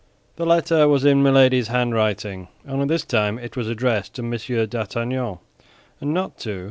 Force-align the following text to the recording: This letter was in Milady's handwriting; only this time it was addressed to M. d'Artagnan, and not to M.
This 0.35 0.47
letter 0.47 0.87
was 0.87 1.05
in 1.05 1.21
Milady's 1.21 1.67
handwriting; 1.67 2.47
only 2.67 2.87
this 2.87 3.05
time 3.05 3.37
it 3.37 3.55
was 3.55 3.69
addressed 3.69 4.15
to 4.15 4.23
M. 4.23 4.31
d'Artagnan, 4.67 5.37
and 5.99 6.11
not 6.11 6.39
to 6.39 6.49
M. 6.53 6.59